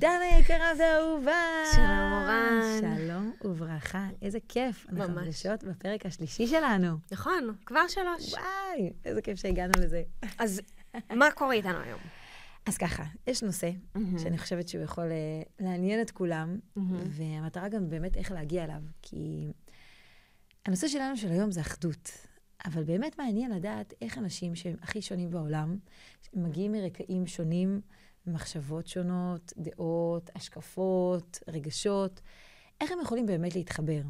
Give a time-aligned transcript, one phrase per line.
[0.00, 1.42] דנה יקרה ואהובה.
[1.74, 2.60] שלום, אורן.
[2.80, 4.86] שלום וברכה, איזה כיף.
[4.88, 5.18] אנחנו ממש.
[5.18, 6.96] נפגשות בפרק השלישי שלנו.
[7.12, 8.32] נכון, כבר שלוש.
[8.32, 10.02] וואי, איזה כיף שהגענו לזה.
[10.38, 10.60] אז
[11.14, 12.00] מה קורה איתנו היום?
[12.66, 13.70] אז ככה, יש נושא
[14.18, 17.00] שאני חושבת שהוא יכול אה, לעניין את כולם, מהמם.
[17.10, 19.52] והמטרה גם באמת איך להגיע אליו, כי
[20.66, 22.10] הנושא שלנו של היום זה אחדות.
[22.64, 25.76] אבל באמת מעניין לדעת איך אנשים שהם הכי שונים בעולם,
[26.34, 27.80] מגיעים מרקעים שונים,
[28.32, 32.20] מחשבות שונות, דעות, השקפות, רגשות,
[32.80, 34.00] איך הם יכולים באמת להתחבר.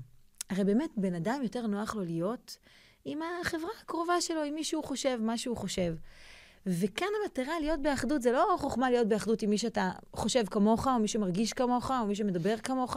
[0.51, 2.59] הרי באמת, בן אדם יותר נוח לו להיות
[3.05, 5.95] עם החברה הקרובה שלו, עם מי שהוא חושב, מה שהוא חושב.
[6.67, 10.99] וכאן המטרה להיות באחדות, זה לא חוכמה להיות באחדות עם מי שאתה חושב כמוך, או
[10.99, 12.97] מי שמרגיש כמוך, או מי שמדבר כמוך.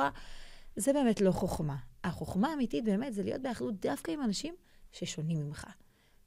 [0.75, 1.75] זה באמת לא חוכמה.
[2.03, 4.55] החוכמה האמיתית באמת זה להיות באחדות דווקא עם אנשים
[4.91, 5.65] ששונים ממך.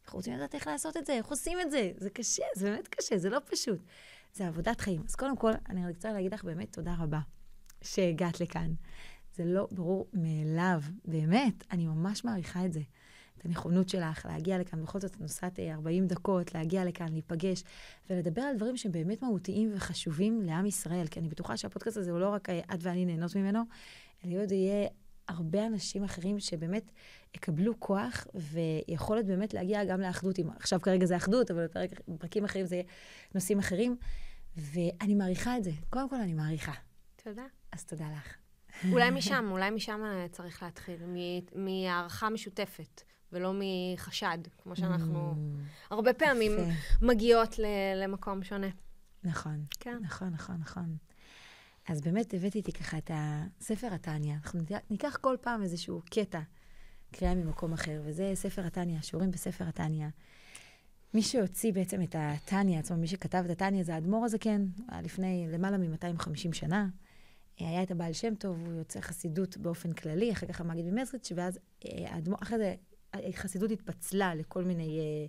[0.04, 1.92] אנחנו רוצים לדעת איך לעשות את זה, איך עושים את זה.
[1.96, 3.78] זה קשה, זה באמת קשה, זה לא פשוט.
[4.36, 5.02] זה עבודת חיים.
[5.08, 7.20] אז קודם כל, אני רוצה להגיד לך באמת תודה רבה
[7.82, 8.72] שהגעת לכאן.
[9.34, 12.80] זה לא ברור מאליו, באמת, אני ממש מעריכה את זה.
[13.38, 17.62] את הנכונות שלך להגיע לכאן, בכל זאת את נוסעת אה, 40 דקות, להגיע לכאן, להיפגש,
[18.10, 22.21] ולדבר על דברים שהם באמת מהותיים וחשובים לעם ישראל, כי אני בטוחה שהפודקאסט הזה הוא
[22.21, 23.60] לא רק אה, את ואני נהנות ממנו,
[24.24, 24.88] אלא עוד יהיה
[25.28, 26.90] הרבה אנשים אחרים שבאמת
[27.34, 30.38] יקבלו כוח ויכולת באמת להגיע גם לאחדות.
[30.38, 32.82] עם, עכשיו כרגע זה אחדות, אבל בפרק, בפרקים אחרים זה
[33.34, 33.96] נושאים אחרים,
[34.57, 35.71] ואני מעריכה את זה.
[35.90, 36.73] קודם כל אני מעריכה,
[37.24, 37.45] תודה.
[37.73, 38.35] אז תודה לך.
[38.93, 40.01] אולי משם, אולי משם
[40.32, 40.96] צריך להתחיל,
[41.54, 45.34] מהערכה משותפת, ולא מחשד, כמו שאנחנו
[45.90, 47.04] הרבה פעמים Mm.
[47.07, 47.65] מגיעות ל-
[48.04, 48.66] למקום שונה.
[49.24, 49.65] נכון.
[49.80, 49.99] כן.
[50.02, 50.96] נכון, נכון, נכון.
[51.88, 54.34] אז באמת הבאתי איתי ככה את הספר התניא.
[54.34, 56.40] אנחנו ניקח כל פעם איזשהו קטע,
[57.12, 60.07] קריאה ממקום אחר, וזה ספר התניא, שיעורים בספר התניא.
[61.16, 65.47] מי שהוציא בעצם את התניא עצמו, מי שכתב את התניא זה האדמו"ר הזקן, היה לפני
[65.50, 66.88] למעלה מ-250 שנה.
[67.59, 71.59] היה את הבעל שם טוב, הוא יוצא חסידות באופן כללי, אחר כך המגיד ממזריץ', ואז
[71.84, 72.75] אה, האדמו"ר, אחרי זה
[73.12, 75.26] החסידות התפצלה לכל מיני אה,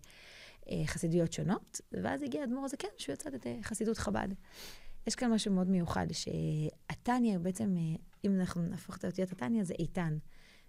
[0.72, 4.28] אה, חסידויות שונות, ואז הגיע האדמו"ר הזקן, שהוא יצא את אה, חסידות חב"ד.
[5.08, 7.96] יש כאן משהו מאוד מיוחד, שהתניא בעצם, אה,
[8.26, 10.18] אם אנחנו נהפוך את האותיות התניא, זה איתן.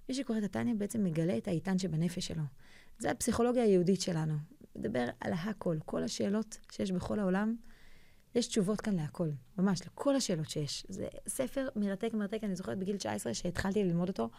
[0.09, 2.43] מי שקורא את התניא בעצם מגלה את האיתן שבנפש שלו.
[2.99, 4.35] זה הפסיכולוגיה היהודית שלנו.
[4.79, 7.57] מדבר על הכל, כל השאלות שיש בכל העולם,
[8.35, 9.29] יש תשובות כאן להכל,
[9.59, 10.87] ממש, לכל השאלות שיש.
[10.89, 14.31] זה ספר מרתק, מרתק, אני זוכרת בגיל 19 שהתחלתי ללמוד אותו,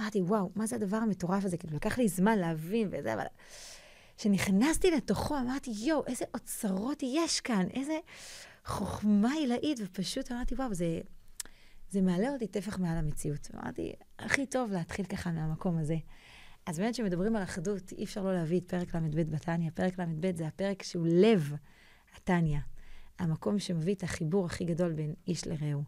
[0.00, 1.56] אמרתי, וואו, מה זה הדבר המטורף הזה?
[1.56, 3.24] כאילו, לקח לי זמן להבין וזה, אבל...
[4.16, 7.98] כשנכנסתי לתוכו, אמרתי, יואו, איזה אוצרות יש כאן, איזה
[8.64, 11.00] חוכמה עילאית, ופשוט אמרתי, וואו, זה,
[11.90, 13.48] זה מעלה אותי טפח מעל המציאות.
[13.54, 15.96] אמרתי, הכי טוב להתחיל ככה מהמקום הזה.
[16.66, 19.70] אז באמת, כשמדברים על אחדות, אי אפשר לא להביא את פרק ל"ב בתניא.
[19.74, 21.52] פרק ל"ב זה הפרק שהוא לב
[22.16, 22.58] התניא.
[23.18, 25.82] המקום שמביא את החיבור הכי גדול בין איש לרעהו.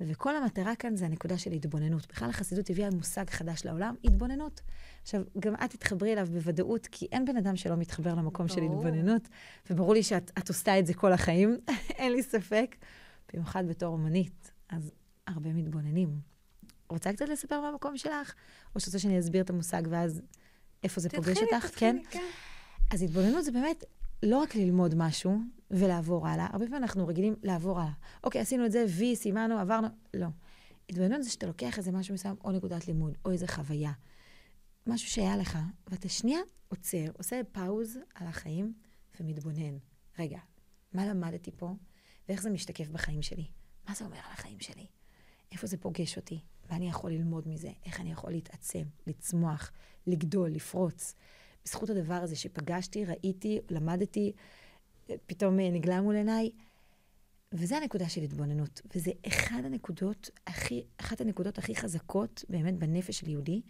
[0.00, 2.06] וכל המטרה כאן זה הנקודה של התבוננות.
[2.08, 4.60] בכלל החסידות הביאה מושג חדש לעולם, התבוננות.
[5.02, 8.62] עכשיו, גם את תתחברי אליו בוודאות, כי אין בן אדם שלא מתחבר למקום של.
[8.62, 9.28] התבוננות,
[9.70, 11.58] וברור לי שאת את עושה את זה כל החיים,
[11.98, 12.76] אין לי ספק.
[13.32, 14.92] במיוחד בתור אומנית, אז
[15.26, 16.35] הרבה מתבוננים.
[16.88, 18.34] רוצה קצת לספר מהמקום שלך?
[18.74, 20.22] או שאת רוצה שאני אסביר את המושג ואז
[20.82, 21.66] איפה זה פוגש אותך?
[21.66, 22.24] תתחילי, כן?
[22.90, 23.84] אז התבוננות זה באמת
[24.22, 25.38] לא רק ללמוד משהו
[25.70, 27.92] ולעבור הלאה, הרבה פעמים אנחנו רגילים לעבור הלאה.
[28.24, 30.26] אוקיי, עשינו את זה, וי, סימנו, עברנו, לא.
[30.90, 33.92] התבוננות זה שאתה לוקח איזה משהו מסוים, או נקודת לימוד, או איזה חוויה.
[34.86, 38.74] משהו שהיה לך, ואתה שנייה עוצר, עושה פאוז על החיים
[39.20, 39.78] ומתבונן.
[40.18, 40.38] רגע,
[40.92, 41.74] מה למדתי פה,
[42.28, 43.46] ואיך זה משתקף בחיים שלי?
[43.88, 44.86] מה זה אומר על החיים שלי?
[45.52, 46.40] איפה זה פוגש אותי?
[46.70, 47.70] מה אני יכול ללמוד מזה?
[47.86, 49.72] איך אני יכול להתעצם, לצמוח,
[50.06, 51.14] לגדול, לפרוץ?
[51.64, 54.32] בזכות הדבר הזה שפגשתי, ראיתי, למדתי,
[55.26, 56.50] פתאום אה, נגלה מול עיניי.
[57.52, 58.80] וזה הנקודה של התבוננות.
[58.94, 63.62] וזה אחד הנקודות הכי, אחת הנקודות הכי חזקות באמת בנפש של יהודי.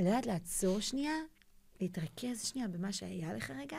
[0.00, 1.14] לדעת לעצור שנייה,
[1.80, 3.78] להתרכז שנייה במה שהיה לך רגע,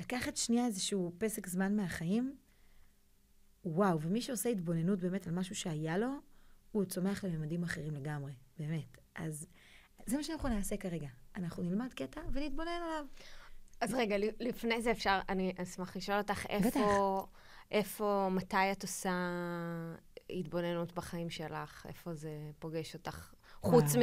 [0.00, 2.36] לקחת שנייה איזשהו פסק זמן מהחיים.
[3.64, 6.08] וואו, ומי שעושה התבוננות באמת על משהו שהיה לו,
[6.74, 8.98] הוא צומח לממדים אחרים לגמרי, באמת.
[9.14, 9.46] אז
[10.06, 11.08] זה מה שאנחנו נעשה כרגע.
[11.36, 13.04] אנחנו נלמד קטע ונתבונן עליו.
[13.80, 17.26] אז רגע, לפני זה אפשר, אני אשמח לשאול אותך איפה,
[17.70, 19.12] איפה, מתי את עושה
[20.30, 21.86] התבוננות בחיים שלך?
[21.88, 23.32] איפה זה פוגש אותך?
[23.60, 24.00] חוץ וואו.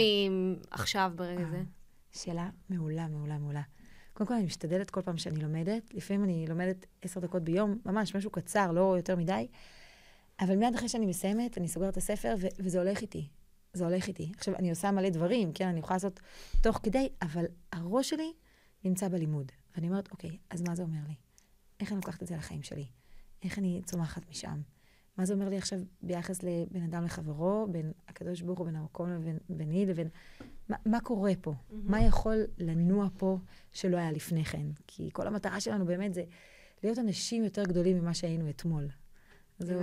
[0.72, 1.64] מעכשיו, ברגע זה.
[2.12, 3.62] שאלה מעולה, מעולה, מעולה.
[4.14, 8.16] קודם כל, אני משתדלת כל פעם שאני לומדת, לפעמים אני לומדת עשר דקות ביום, ממש
[8.16, 9.48] משהו קצר, לא יותר מדי,
[10.40, 13.28] אבל מיד אחרי שאני מסיימת, אני סוגרת את הספר, ו- וזה הולך איתי.
[13.74, 14.32] זה הולך איתי.
[14.38, 16.20] עכשיו, אני עושה מלא דברים, כן, אני יכולה לעשות
[16.62, 18.34] תוך כדי, אבל הראש שלי
[18.84, 19.52] נמצא בלימוד.
[19.76, 21.14] ואני אומרת, אוקיי, אז מה זה אומר לי?
[21.80, 22.86] איך אני לוקחת את זה לחיים שלי?
[23.44, 24.62] איך אני צומחת משם?
[25.18, 29.10] מה זה אומר לי עכשיו ביחס לבין אדם לחברו, בין הקדוש ברוך הוא, בין המקום
[29.10, 30.08] לבין ביני לבין...
[30.70, 31.52] מה, מה קורה פה?
[31.52, 31.74] Mm-hmm.
[31.84, 33.38] מה יכול לנוע פה
[33.72, 34.66] שלא היה לפני כן?
[34.88, 36.24] כי כל המטרה שלנו באמת זה
[36.84, 38.88] להיות אנשים יותר גדולים ממה שהיינו אתמול.
[39.62, 39.74] זו,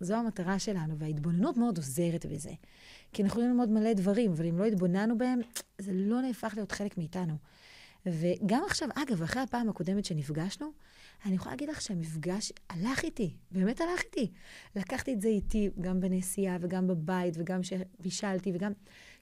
[0.00, 2.52] זו המטרה שלנו, וההתבוננות מאוד עוזרת בזה.
[3.12, 5.40] כי אנחנו יכולים ללמוד מלא דברים, אבל אם לא התבוננו בהם,
[5.78, 7.34] זה לא נהפך להיות חלק מאיתנו.
[8.06, 10.72] וגם עכשיו, אגב, אחרי הפעם הקודמת שנפגשנו,
[11.24, 14.30] אני יכולה להגיד לך שהמפגש הלך איתי, באמת הלך איתי.
[14.76, 18.72] לקחתי את זה איתי גם בנסיעה וגם בבית וגם שבישלתי וגם,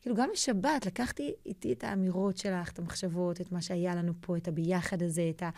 [0.00, 4.36] כאילו, גם בשבת לקחתי איתי את האמירות שלך, את המחשבות, את מה שהיה לנו פה,
[4.36, 5.50] את הביחד הזה, את, ה,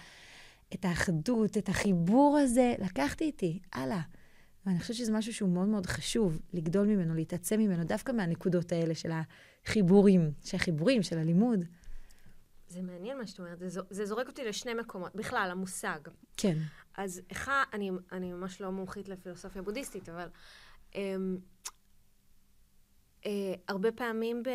[0.74, 4.00] את האחדות, את החיבור הזה, לקחתי איתי, הלאה.
[4.66, 8.94] ואני חושבת שזה משהו שהוא מאוד מאוד חשוב, לגדול ממנו, להתעצם ממנו, דווקא מהנקודות האלה
[8.94, 9.10] של
[9.64, 11.64] החיבורים, של החיבורים, של הלימוד.
[12.68, 15.14] זה מעניין מה שאת אומרת, זה, זה זורק אותי לשני מקומות.
[15.14, 15.98] בכלל, המושג.
[16.36, 16.58] כן.
[16.96, 20.28] אז אחד, אני, אני ממש לא מומחית לפילוסופיה בודהיסטית, אבל
[20.94, 21.36] אמ,
[23.26, 24.48] אה, הרבה פעמים ב,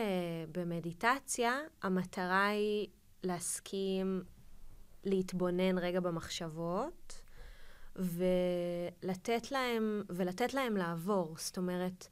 [0.52, 2.88] במדיטציה, המטרה היא
[3.24, 4.24] להסכים
[5.04, 7.22] להתבונן רגע במחשבות,
[7.96, 11.36] ולתת להם, ולתת להם לעבור.
[11.38, 12.08] זאת אומרת,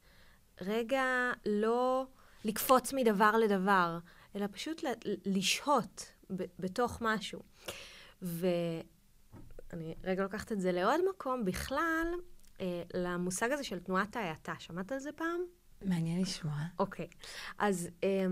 [0.60, 2.06] רגע לא
[2.44, 3.98] לקפוץ מדבר לדבר,
[4.36, 4.84] אלא פשוט
[5.26, 7.42] לשהות בתוך משהו.
[8.22, 12.06] ואני רגע לוקחת את זה לעוד מקום, בכלל,
[12.60, 14.54] אה, למושג הזה של תנועת ההאטה.
[14.58, 15.40] שמעת על זה פעם?
[15.84, 16.54] מעניין לשמוע.
[16.78, 17.08] אוקיי.
[17.58, 18.26] אז אה,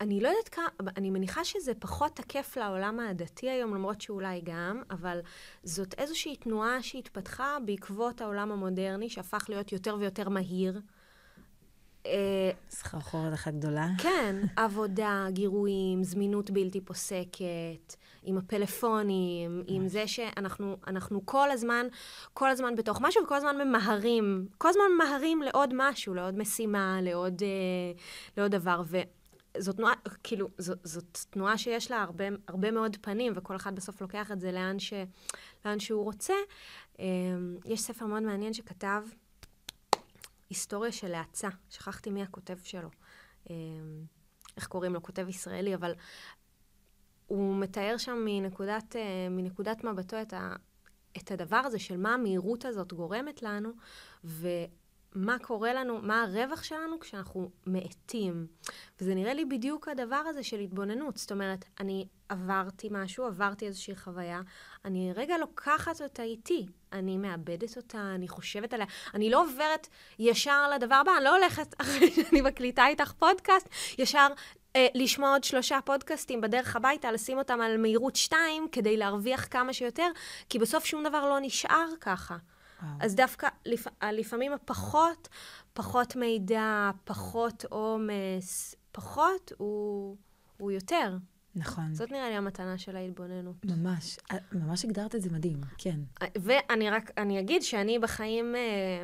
[0.00, 0.66] אני לא יודעת כמה,
[0.96, 5.20] אני מניחה שזה פחות תקף לעולם הדתי היום, למרות שאולי גם, אבל
[5.62, 10.80] זאת איזושהי תנועה שהתפתחה בעקבות העולם המודרני, שהפך להיות יותר ויותר מהיר.
[12.70, 13.86] סחרחורת אחת גדולה.
[13.98, 21.86] כן, עבודה, גירויים, זמינות בלתי פוסקת, עם הפלאפונים, עם זה שאנחנו כל הזמן,
[22.34, 27.42] כל הזמן בתוך משהו, וכל הזמן ממהרים, כל הזמן ממהרים לעוד משהו, לעוד משימה, לעוד,
[27.42, 28.00] אה,
[28.36, 28.82] לעוד דבר.
[29.58, 34.00] וזאת תנועה, כאילו, זאת, זאת תנועה שיש לה הרבה, הרבה מאוד פנים, וכל אחד בסוף
[34.00, 34.92] לוקח את זה לאן, ש,
[35.64, 36.34] לאן שהוא רוצה.
[37.00, 37.04] אה,
[37.64, 39.02] יש ספר מאוד מעניין שכתב,
[40.50, 42.88] היסטוריה של האצה, שכחתי מי הכותב שלו.
[43.50, 43.54] אמ,
[44.56, 45.02] איך קוראים לו?
[45.02, 45.94] כותב ישראלי, אבל
[47.26, 50.52] הוא מתאר שם מנקודת, אה, מנקודת מבטו את, ה,
[51.16, 53.70] את הדבר הזה של מה המהירות הזאת גורמת לנו,
[54.24, 54.48] ו...
[55.14, 58.46] מה קורה לנו, מה הרווח שלנו כשאנחנו מאטים.
[59.00, 61.16] וזה נראה לי בדיוק הדבר הזה של התבוננות.
[61.16, 64.40] זאת אומרת, אני עברתי משהו, עברתי איזושהי חוויה,
[64.84, 66.66] אני רגע לוקחת אותה איתי.
[66.92, 68.86] אני מאבדת אותה, אני חושבת עליה.
[69.14, 69.88] אני לא עוברת
[70.18, 73.68] ישר לדבר הבא, אני לא הולכת אחרי שאני מקליטה איתך פודקאסט,
[73.98, 74.28] ישר
[74.76, 79.72] אה, לשמוע עוד שלושה פודקאסטים בדרך הביתה, לשים אותם על מהירות שתיים, כדי להרוויח כמה
[79.72, 80.08] שיותר,
[80.48, 82.36] כי בסוף שום דבר לא נשאר ככה.
[83.00, 83.86] אז דווקא לפ...
[84.12, 85.28] לפעמים הפחות,
[85.72, 90.16] פחות מידע, פחות עומס, פחות הוא,
[90.56, 91.16] הוא יותר.
[91.54, 91.94] נכון.
[91.94, 93.56] זאת נראה לי המתנה של ההתבוננות.
[93.64, 94.18] ממש,
[94.52, 96.00] ממש הגדרת את זה מדהים, כן.
[96.36, 98.54] ואני רק, אני אגיד שאני בחיים...
[98.54, 99.02] אה,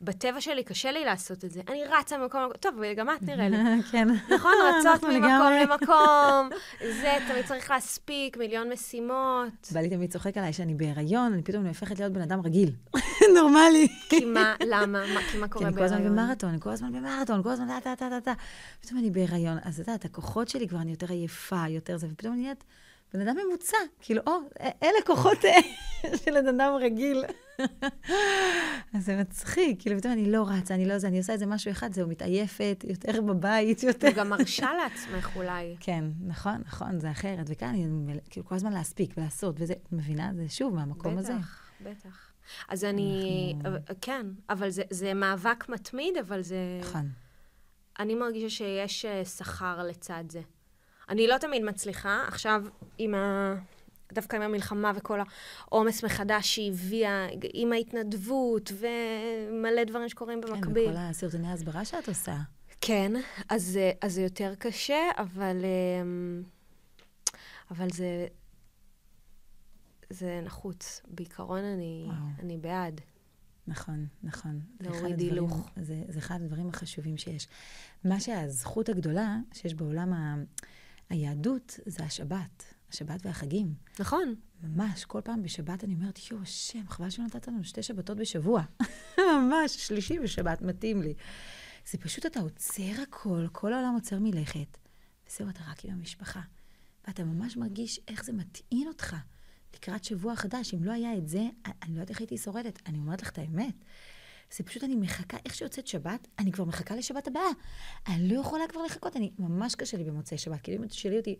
[0.00, 1.60] בטבע שלי קשה לי לעשות את זה.
[1.68, 3.56] אני רצה ממקום למקום, טוב, וגם את נראה לי.
[3.92, 4.08] כן.
[4.34, 6.50] נכון, רצות ממקום למקום.
[6.80, 9.68] זה, תמיד צריך להספיק, מיליון משימות.
[9.72, 12.70] בעלי תמיד צוחק עליי שאני בהיריון, אני פתאום הופכת להיות בן אדם רגיל.
[13.36, 13.88] נורמלי.
[14.08, 15.04] כי מה, למה?
[15.30, 15.88] כי מה קורה בהיריון?
[15.88, 18.32] כי אני כל הזמן במרתון, אני כל הזמן במרתון, כל הזמן טה טה טה טה.
[18.80, 22.32] פתאום אני בהיריון, אז את יודעת, הכוחות שלי כבר, אני יותר עייפה, יותר זה, ופתאום
[22.32, 22.64] אני נהיית
[23.14, 23.76] בן אדם ממוצע.
[24.00, 24.32] כאילו, או,
[24.82, 25.58] אלה כוחות אה,
[26.24, 27.24] של בן אדם רגיל.
[28.94, 31.70] אז זה מצחיק, כאילו, פתאום אני לא רצה, אני לא זה, אני עושה איזה משהו
[31.70, 34.08] אחד, זהו, מתעייפת, יותר בבית, יותר...
[34.12, 35.76] וגם מרשה לעצמך אולי.
[35.80, 37.46] כן, נכון, נכון, זה אחרת.
[37.48, 37.86] וכאן אני,
[38.30, 40.30] כאילו, כל הזמן להספיק ולעשות, וזה, מבינה?
[40.34, 41.32] זה שוב, מהמקום בטח, הזה.
[41.34, 42.32] בטח, בטח.
[42.68, 43.78] אז אני, אנחנו...
[44.00, 46.56] כן, אבל זה, זה מאבק מתמיד, אבל זה...
[46.80, 47.08] נכון.
[47.98, 50.40] אני מרגישה שיש אה, שכר לצד זה.
[51.08, 52.24] אני לא תמיד מצליחה.
[52.28, 52.62] עכשיו,
[52.98, 53.54] עם ה...
[54.12, 60.84] דווקא עם המלחמה וכל העומס מחדש שהיא הביאה, עם ההתנדבות ומלא דברים שקורים כן, במקביל.
[60.84, 62.36] כן, וכל הסרטוני ההסברה שאת עושה.
[62.80, 63.12] כן,
[63.48, 66.42] אז, אז זה יותר קשה, אבל, אמ,
[67.70, 68.26] אבל זה,
[70.10, 71.00] זה נחוץ.
[71.08, 72.08] בעיקרון אני,
[72.38, 73.00] אני בעד.
[73.68, 74.60] נכון, נכון.
[74.80, 75.70] להוריד הילוך.
[75.82, 77.48] זה, זה אחד הדברים החשובים שיש.
[78.04, 80.34] מה שהזכות הגדולה שיש בעולם ה...
[81.08, 82.64] היהדות זה השבת.
[82.90, 83.74] השבת והחגים.
[84.00, 84.34] נכון.
[84.62, 88.62] ממש, כל פעם בשבת אני אומרת, יואו, השם, חבל שנתת לנו שתי שבתות בשבוע.
[89.18, 91.14] ממש, שלישי בשבת, מתאים לי.
[91.90, 94.78] זה פשוט, אתה עוצר הכל, כל העולם עוצר מלכת,
[95.28, 96.40] וזהו, אתה רק עם המשפחה.
[97.06, 99.16] ואתה ממש מרגיש איך זה מטעין אותך
[99.74, 100.74] לקראת שבוע חדש.
[100.74, 101.48] אם לא היה את זה,
[101.82, 102.82] אני לא יודעת איך הייתי שורדת.
[102.86, 103.74] אני אומרת לך את האמת.
[104.52, 107.50] זה פשוט, אני מחכה, איך שיוצאת שבת, אני כבר מחכה לשבת הבאה.
[108.08, 110.60] אני לא יכולה כבר לחכות, אני, ממש קשה לי במוצאי שבת.
[110.60, 111.36] כאילו, אם תשאלי אותי,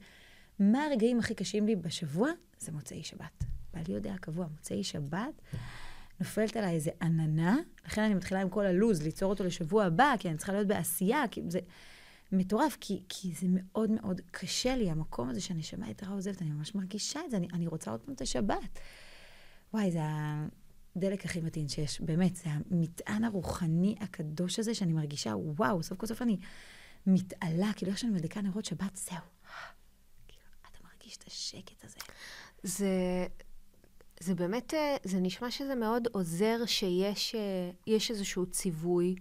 [0.58, 2.30] מה הרגעים הכי קשים לי בשבוע?
[2.58, 3.44] זה מוצאי שבת.
[3.74, 5.42] בעלי יודע קבוע, מוצאי שבת,
[6.20, 10.28] נופלת עליי איזה עננה, לכן אני מתחילה עם כל הלו"ז, ליצור אותו לשבוע הבא, כי
[10.28, 11.60] אני צריכה להיות בעשייה, כי זה
[12.32, 16.74] מטורף, כי, כי זה מאוד מאוד קשה לי, המקום הזה שהנשמה יתרה עוזבת, אני ממש
[16.74, 18.78] מרגישה את זה, אני, אני רוצה עוד פעם את השבת.
[19.74, 20.00] וואי, זה
[20.96, 26.06] הדלק הכי מתאים שיש, באמת, זה המטען הרוחני הקדוש הזה, שאני מרגישה, וואו, סוף כל
[26.06, 26.36] סוף אני
[27.06, 29.16] מתעלה, כאילו איך שאני מדליקה נרות שבת, זהו.
[30.28, 31.98] כאילו, אתה מרגיש את השקט הזה.
[32.62, 33.26] זה,
[34.20, 37.70] זה באמת, אה, זה נשמע שזה מאוד עוזר שיש אה,
[38.10, 39.14] איזשהו ציווי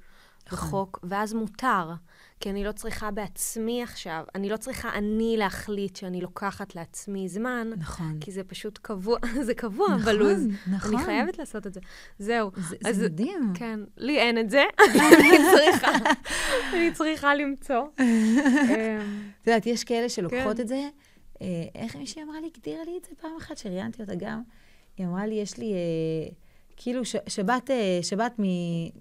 [0.52, 1.10] בחוק, נכון.
[1.12, 1.94] ואז מותר.
[2.40, 7.70] כי אני לא צריכה בעצמי עכשיו, אני לא צריכה אני להחליט שאני לוקחת לעצמי זמן.
[7.78, 8.18] נכון.
[8.22, 10.48] כי זה פשוט קבוע, זה קבוע נכון, בלו"ז.
[10.72, 10.96] נכון.
[10.96, 11.80] אני חייבת לעשות את זה.
[12.20, 12.52] זהו.
[12.58, 13.54] זה, אז, זה מדהים.
[13.54, 15.92] כן, לי אין את זה, אני צריכה,
[16.74, 17.88] אני צריכה למצוא.
[19.42, 20.62] את יודעת, יש כאלה שלוקחות כן.
[20.62, 20.90] את זה,
[21.42, 24.42] אה, איך מישהי אמרה לי, הגדירה לי את זה פעם אחת, שראיינתי אותה גם.
[24.98, 25.74] היא אמרה לי, יש לי...
[25.74, 26.45] אה,
[26.78, 28.44] כאילו ש, שבת, אה, שבת מ,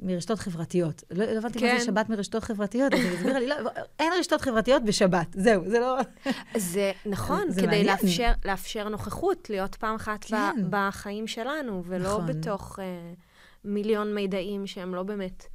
[0.06, 1.04] מרשתות חברתיות.
[1.10, 1.66] לא, לא הבנתי כן.
[1.66, 1.84] מה זה כן.
[1.84, 3.56] שבת מרשתות חברתיות, אז היא הסבירה לי, לא,
[3.98, 5.98] אין רשתות חברתיות בשבת, זהו, זה לא...
[6.56, 10.66] זה נכון, זה כדי לאפשר, לאפשר נוכחות, להיות פעם אחת כן.
[10.70, 12.26] בחיים שלנו, ולא נכון.
[12.26, 12.82] בתוך uh,
[13.64, 15.46] מיליון מידעים שהם לא באמת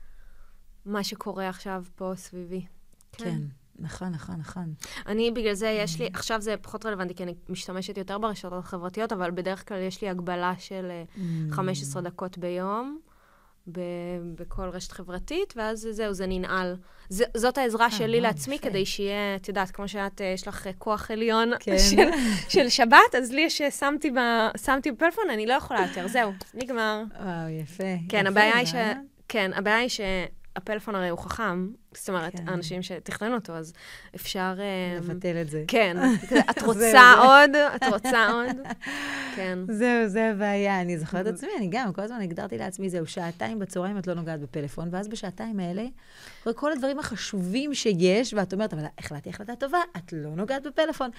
[0.85, 2.65] מה שקורה עכשיו פה סביבי.
[3.11, 3.23] כן.
[3.23, 3.41] כן.
[3.81, 4.73] נכון, נכון, נכון.
[5.07, 6.09] אני, בגלל זה יש לי, mm.
[6.13, 10.09] עכשיו זה פחות רלוונטי, כי אני משתמשת יותר ברשתות החברתיות, אבל בדרך כלל יש לי
[10.09, 10.91] הגבלה של
[11.51, 12.09] 15 אה, mm.
[12.09, 12.99] דקות ביום.
[13.71, 16.75] ב- בכל רשת חברתית, ואז זהו, זה ננעל.
[17.09, 21.11] ז- זאת העזרה אה, שלי לעצמי, כדי שיהיה, את יודעת, כמו שאת, יש לך כוח
[21.11, 21.77] עליון כן.
[21.89, 22.09] של,
[22.49, 27.03] של שבת, אז לי יש, שמתי, ב- שמתי בפלאפון, אני לא יכולה יותר, זהו, נגמר.
[27.21, 27.83] וואו, יפה.
[28.09, 28.75] כן, יפה, הבעיה היא ש...
[29.27, 30.01] כן, הבעיה היא ש...
[30.55, 32.49] הפלאפון הרי הוא חכם, זאת אומרת, כן.
[32.49, 33.73] האנשים שתכננו אותו, אז
[34.15, 34.55] אפשר...
[34.59, 35.63] אה, לבטל את זה.
[35.67, 35.97] כן.
[36.51, 37.55] את רוצה עוד?
[37.75, 38.55] את רוצה עוד?
[39.35, 39.59] כן.
[39.67, 40.81] זהו, זה הבעיה.
[40.81, 44.13] אני זוכרת את עצמי, אני גם, כל הזמן הגדרתי לעצמי, זהו, שעתיים בצהריים את לא
[44.13, 45.85] נוגעת בפלאפון, ואז בשעתיים האלה,
[46.55, 51.09] כל הדברים החשובים שיש, ואת אומרת, אבל החלטתי החלטה טובה, את לא נוגעת בפלאפון.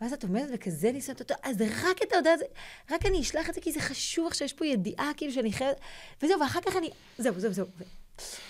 [0.00, 2.48] ואז את עומדת וכזה ניסית אותו, אז רק את ההודעה הזאת,
[2.90, 5.80] רק אני אשלח את זה, כי זה חשוב עכשיו, יש פה ידיעה, כאילו, שאני חייבת...
[6.22, 6.90] וזהו, ואחר כך אני...
[7.18, 7.66] זהו, זהו, זהו.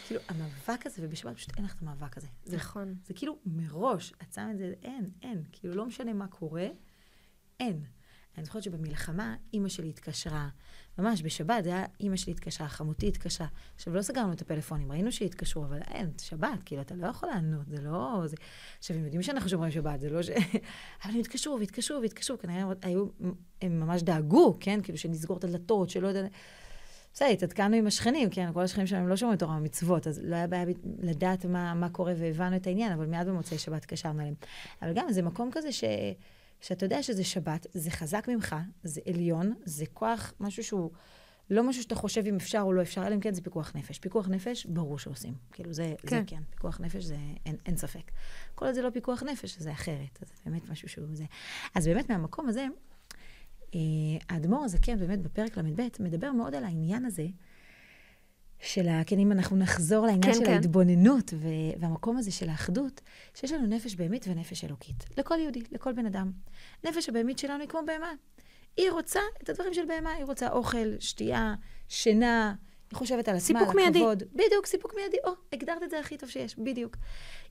[0.06, 2.28] כאילו, המאבק הזה, ובשבת פשוט אין לך את המאבק הזה.
[2.46, 2.94] נכון.
[3.04, 5.42] זה כאילו מראש, את שמה את זה, אין, אין.
[5.52, 6.66] כאילו, לא משנה מה קורה,
[7.60, 7.84] אין.
[8.38, 10.48] אני זוכרת שבמלחמה, אימא שלי התקשרה,
[10.98, 13.46] ממש בשבת, זה היה אימא שלי התקשרה, חמותי התקשרה.
[13.74, 17.68] עכשיו, לא סגרנו את הפלאפונים, ראינו שהתקשרו, אבל אין, שבת, כאילו, אתה לא יכול לענות,
[17.68, 18.22] זה לא...
[18.26, 18.36] זה...
[18.78, 20.30] עכשיו, הם יודעים שאנחנו שומרים שבת, זה לא ש...
[21.04, 23.06] אבל הם התקשרו והתקשרו והתקשרו, כנראה היו,
[23.62, 24.80] הם ממש דאגו, כן?
[24.82, 26.26] כאילו, שנסגור את הדלתות, שלא יודע...
[27.14, 30.46] בסדר, התעדכנו עם השכנים, כן, כל השכנים שלנו לא שומעים תורה ומצוות, אז לא היה
[30.46, 30.64] בעיה
[30.98, 34.34] לדעת מה, מה קורה והבנו את העניין, אבל מיד במוצאי שבת התקשרנו אליהם.
[34.82, 35.84] אבל גם זה מקום כזה ש,
[36.60, 40.90] שאתה יודע שזה שבת, זה חזק ממך, זה עליון, זה כוח, משהו שהוא
[41.50, 43.98] לא משהו שאתה חושב אם אפשר או לא אפשר, אלא אם כן זה פיקוח נפש.
[43.98, 45.34] פיקוח נפש, ברור שעושים.
[45.52, 46.08] כאילו, זה כן.
[46.08, 46.42] זה כן.
[46.50, 48.10] פיקוח נפש, זה אין, אין ספק.
[48.54, 50.18] כל עוד זה לא פיקוח נפש, זה אחרת.
[50.20, 51.24] זה באמת משהו שהוא זה.
[51.74, 52.66] אז באמת מהמקום הזה,
[54.28, 57.26] האדמו"ר הזקן, באמת בפרק ל"ב, מדבר מאוד על העניין הזה
[58.60, 59.04] של ה...
[59.06, 60.52] כן, אם אנחנו נחזור לעניין כן, של כן.
[60.52, 61.34] ההתבוננות
[61.80, 63.00] והמקום הזה של האחדות,
[63.34, 65.04] שיש לנו נפש בהמית ונפש אלוקית.
[65.16, 66.32] לכל יהודי, לכל בן אדם.
[66.84, 68.12] נפש הבהמית שלנו היא כמו בהמה.
[68.76, 71.54] היא רוצה את הדברים של בהמה, היא רוצה אוכל, שתייה,
[71.88, 72.54] שינה,
[72.90, 73.82] היא חושבת על עצמה, על הכבוד.
[73.82, 74.24] סיפוק מיידי.
[74.34, 75.16] בדיוק, סיפוק מיידי.
[75.24, 76.96] או, הגדרת את זה הכי טוב שיש, בדיוק.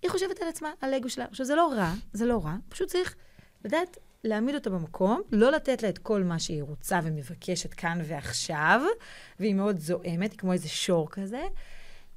[0.02, 1.26] היא חושבת על עצמה, על אגו שלה.
[1.26, 3.16] עכשיו, זה לא רע, זה לא רע, פשוט צריך
[3.66, 8.82] לדעת להעמיד אותה במקום, לא לתת לה את כל מה שהיא רוצה ומבקשת כאן ועכשיו,
[9.40, 11.44] והיא מאוד זועמת, היא כמו איזה שור כזה.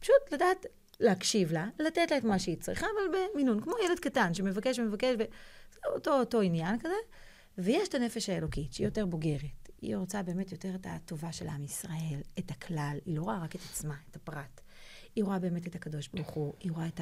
[0.01, 0.67] פשוט לדעת
[1.01, 5.15] להקשיב לה, לתת לה את מה שהיא צריכה, אבל במינון, כמו ילד קטן שמבקש ומבקש,
[5.15, 5.25] וזה
[5.95, 6.95] אותו, אותו עניין כזה.
[7.59, 9.69] ויש את הנפש האלוקית, שהיא יותר בוגרת.
[9.83, 12.99] היא רוצה באמת יותר את הטובה של עם ישראל, את הכלל.
[13.07, 14.61] היא לא רואה רק את עצמה, את הפרט.
[15.17, 17.01] היא רואה באמת את הקדוש ברוך הוא, היא רואה את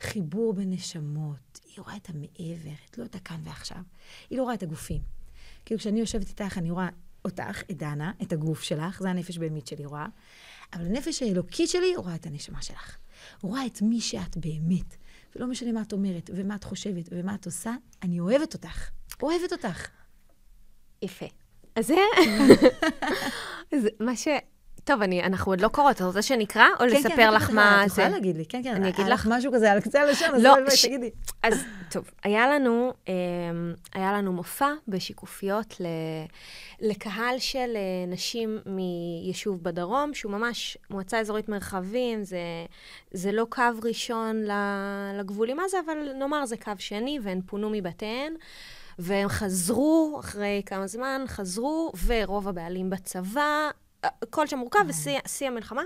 [0.00, 3.82] החיבור בין נשמות, היא רואה את המעבר, את לא את הכאן ועכשיו.
[4.30, 5.00] היא לא רואה את הגופים.
[5.64, 6.88] כאילו, כשאני יושבת איתך, אני רואה
[7.24, 10.06] אותך, את דנה, את הגוף שלך, זה הנפש באמת שלי רואה,
[10.72, 12.96] אבל הנפש האלוקית שלי רואה את הנשמה שלך.
[13.42, 14.96] רואה את מי שאת באמת.
[15.36, 18.90] ולא משנה מה את אומרת, ומה את חושבת, ומה את עושה, אני אוהבת אותך.
[19.22, 19.88] אוהבת אותך.
[21.02, 21.26] יפה.
[21.76, 21.94] אז זה...
[24.06, 24.28] מה ש...
[24.86, 27.84] טוב, אני, אנחנו עוד לא קוראות, אתה רוצה שנקרא, או כן, לספר כן, לך מה
[27.84, 28.02] את זה?
[28.02, 28.74] יכולה להגיד לי, כן, כן.
[28.74, 29.26] אני אגיד לך?
[29.30, 31.10] משהו כזה על קצה הלשון, אז לא, בואי, ש- תגידי.
[31.42, 33.12] אז טוב, היה לנו, אמ,
[33.94, 35.86] היה לנו מופע בשיקופיות ל,
[36.80, 42.38] לקהל של אה, נשים מיישוב בדרום, שהוא ממש מועצה אזורית מרחבים, זה,
[43.12, 44.44] זה לא קו ראשון
[45.18, 48.32] לגבול עם עזה, אבל נאמר זה קו שני, והן פונו מבתיהן.
[48.98, 53.70] והם חזרו, אחרי כמה זמן, חזרו, ורוב הבעלים בצבא,
[54.02, 55.82] הכל שם מורכב, ושיא שיא המלחמה.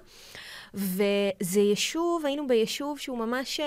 [0.75, 3.67] וזה יישוב, היינו ביישוב שהוא ממש אה,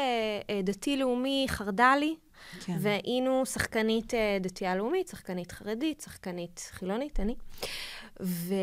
[0.50, 2.16] אה, דתי-לאומי, חרד"לי,
[2.66, 2.78] כן.
[2.80, 7.36] והיינו שחקנית אה, דתייה-לאומית, שחקנית חרדית, שחקנית חילונית, אני.
[8.22, 8.54] ו...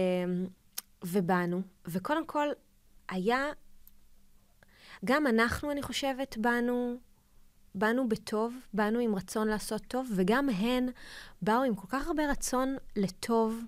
[1.04, 2.48] ובאנו, וקודם כל,
[3.08, 3.46] היה...
[5.04, 6.96] גם אנחנו, אני חושבת, באנו,
[7.74, 10.88] באנו בטוב, באנו עם רצון לעשות טוב, וגם הן
[11.42, 13.60] באו עם כל כך הרבה רצון לטוב.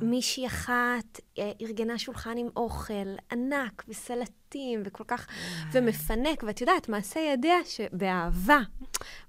[0.00, 5.26] מישהי אחת אה, ארגנה שולחן עם אוכל ענק וסלטים וכל כך,
[5.72, 8.60] ומפנק, ואת יודעת, מעשה ידיה שבאהבה.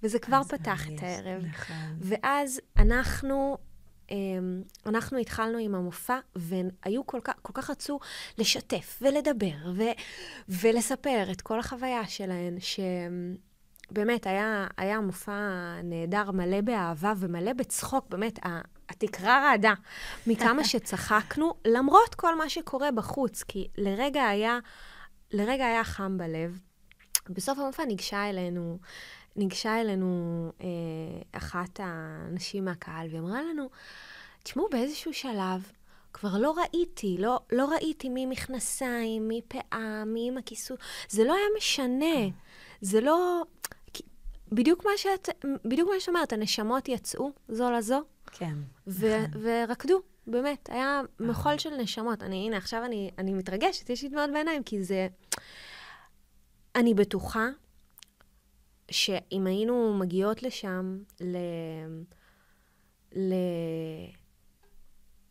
[0.03, 1.43] וזה כבר אז פתח את הערב.
[1.45, 1.97] נכון.
[1.99, 3.57] ואז אנחנו,
[4.11, 7.99] אמ, אנחנו התחלנו עם המופע, והיו כל כך, כל כך רצו
[8.37, 9.83] לשתף ולדבר ו,
[10.49, 15.49] ולספר את כל החוויה שלהן, שבאמת היה, היה מופע
[15.83, 18.39] נהדר, מלא באהבה ומלא בצחוק, באמת,
[18.91, 19.73] התקרה רעדה
[20.27, 24.59] מכמה שצחקנו, למרות כל מה שקורה בחוץ, כי לרגע היה,
[25.31, 26.59] לרגע היה חם בלב.
[27.29, 28.77] בסוף המופע ניגשה אלינו,
[29.35, 30.67] ניגשה אלינו אה,
[31.31, 33.69] אחת הנשים מהקהל, והיא אמרה לנו,
[34.43, 35.71] תשמעו, באיזשהו שלב
[36.13, 40.77] כבר לא ראיתי, לא, לא ראיתי מי מכנסיים, מי פאה, מי עם הכיסוי.
[41.09, 42.35] זה לא היה משנה.
[42.81, 43.43] זה לא...
[44.51, 45.29] בדיוק מה שאת,
[45.65, 48.55] בדיוק מה שאת אומרת, הנשמות יצאו זו לזו, כן.
[48.87, 49.41] ו- נכון.
[49.43, 50.01] ורקדו.
[50.27, 52.23] באמת, היה מחול של נשמות.
[52.23, 55.07] אני, הנה, עכשיו אני, אני מתרגשת, יש לי דמעות בעיניים, כי זה...
[56.75, 57.47] אני בטוחה
[58.91, 61.37] שאם היינו מגיעות לשם ל...
[63.15, 63.33] ל...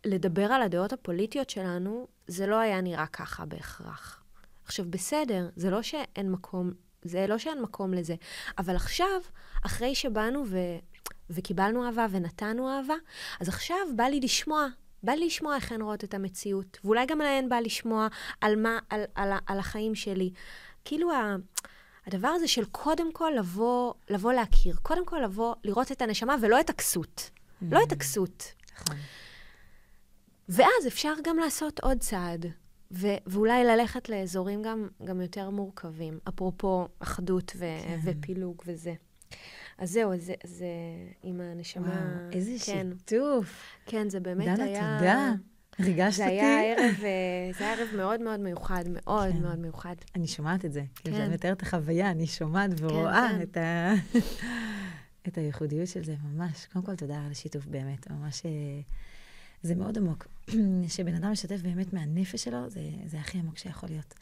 [0.04, 4.24] לדבר על הדעות הפוליטיות שלנו, זה לא היה נראה ככה בהכרח.
[4.64, 6.70] עכשיו, בסדר, זה לא שאין מקום,
[7.02, 8.14] זה לא שאין מקום לזה,
[8.58, 9.20] אבל עכשיו,
[9.66, 10.58] אחרי שבאנו ו...
[11.30, 12.94] וקיבלנו אהבה ונתנו אהבה,
[13.40, 14.66] אז עכשיו בא לי לשמוע,
[15.02, 18.08] בא לי לשמוע איך הן רואות את המציאות, ואולי גם להן בא לשמוע
[18.40, 20.30] על מה, על, על, על החיים שלי.
[20.84, 21.36] כאילו, ה...
[22.06, 26.60] הדבר הזה של קודם כל לבוא, לבוא להכיר, קודם כל לבוא, לראות את הנשמה ולא
[26.60, 27.30] את הכסות.
[27.62, 28.52] לא את הכסות.
[28.74, 28.96] נכון.
[30.48, 32.46] ואז אפשר גם לעשות עוד צעד,
[32.92, 37.98] ו- ואולי ללכת לאזורים גם, גם יותר מורכבים, אפרופו אחדות ו- כן.
[38.04, 38.94] ופילוג וזה.
[39.80, 40.66] אז זהו, זה, זה
[41.22, 41.88] עם הנשמה...
[41.88, 43.76] וואו, איזה כן, שיתוף.
[43.86, 44.98] כן, זה באמת דנה, היה...
[44.98, 45.34] תודה.
[45.80, 46.34] ריגשת זה אותי.
[46.34, 49.42] היה ערב, אה, זה היה ערב מאוד מאוד מיוחד, מאוד כן.
[49.42, 49.94] מאוד מיוחד.
[50.16, 50.82] אני שומעת את זה.
[50.94, 51.22] כאילו, כן.
[51.22, 53.42] כשאת מתארת את החוויה, אני שומעת ורואה כן.
[53.42, 53.92] את ה...
[55.28, 56.66] את הייחודיות של זה, ממש.
[56.72, 58.10] קודם כל, תודה על השיתוף, באמת.
[58.10, 58.46] ממש...
[58.46, 58.50] אה,
[59.62, 60.26] זה מאוד עמוק.
[60.96, 64.14] שבן אדם משתף באמת מהנפש שלו, זה, זה הכי עמוק שיכול להיות.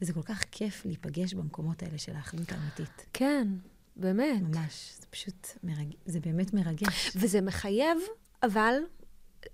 [0.00, 3.06] וזה כל כך כיף להיפגש במקומות האלה של האחדות האמיתית.
[3.12, 3.48] כן,
[3.96, 4.42] באמת.
[4.42, 4.92] ממש.
[5.00, 5.94] זה פשוט מרג...
[6.06, 7.16] זה באמת מרגש.
[7.16, 7.98] וזה מחייב,
[8.42, 8.74] אבל,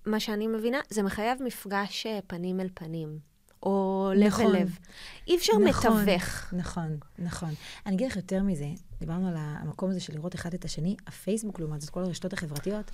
[0.07, 3.19] מה שאני מבינה, זה מחייב מפגש אה, פנים אל פנים,
[3.63, 4.57] או לב נכון.
[4.57, 4.79] אל לב.
[5.27, 6.01] אי אפשר נכון.
[6.01, 6.55] מתווך.
[6.55, 7.51] נכון, נכון.
[7.87, 8.69] אני אגיד לך יותר מזה,
[9.01, 12.91] דיברנו על המקום הזה של לראות אחד את השני, הפייסבוק, לעומת זאת, כל הרשתות החברתיות,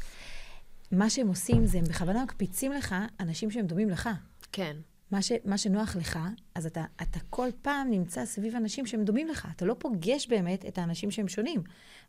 [0.92, 4.08] מה שהם עושים זה הם בכוונה מקפיצים לך אנשים שהם דומים לך.
[4.52, 4.76] כן.
[5.14, 6.18] מה, ש, מה שנוח לך,
[6.54, 9.48] אז אתה, אתה כל פעם נמצא סביב אנשים שהם דומים לך.
[9.56, 11.62] אתה לא פוגש באמת את האנשים שהם שונים.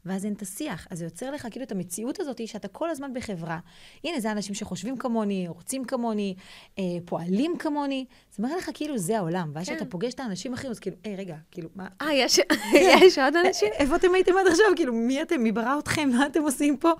[0.05, 0.87] ואז אין את השיח.
[0.89, 3.59] אז זה יוצר לך כאילו את המציאות הזאת שאתה כל הזמן בחברה.
[4.03, 6.35] הנה, זה אנשים שחושבים כמוני, רוצים כמוני,
[6.79, 8.05] אה, פועלים כמוני.
[8.35, 9.51] זה מראה לך כאילו זה העולם.
[9.53, 9.75] ואז כן.
[9.75, 11.87] כשאתה פוגש את האנשים האחרים, אז כאילו, היי, רגע, כאילו, מה...
[12.01, 12.39] אה, יש,
[13.03, 13.67] יש עוד אנשים?
[13.73, 14.65] א- איפה אתם הייתם עד עכשיו?
[14.75, 15.41] כאילו, מי אתם?
[15.41, 16.09] מי ברא אתכם?
[16.09, 16.91] מה אתם עושים פה?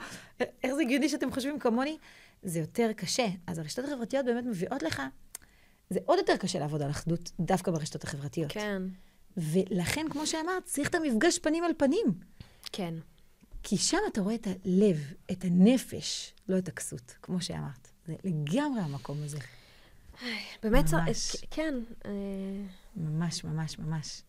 [0.41, 1.98] א- איך זה הגיוני שאתם חושבים כמוני?
[2.44, 3.28] זה יותר קשה.
[3.48, 5.02] אז הרשתות החברתיות באמת מביאות לך,
[5.89, 8.52] זה עוד יותר קשה לעבוד על אחדות דווקא ברשתות החברתיות.
[8.52, 8.82] כן.
[9.38, 12.13] ולכן, כמו שאמרת, צריך את המפגש פנים על פנים.
[12.71, 12.93] כן.
[13.63, 17.91] כי שם אתה רואה את הלב, את הנפש, לא את הכסות, כמו שאמרת.
[18.08, 19.38] זה לגמרי המקום הזה.
[20.63, 21.36] באמת, ממש.
[21.52, 21.74] כן.
[22.06, 22.12] אה,
[22.95, 24.21] ממש, ממש, ממש.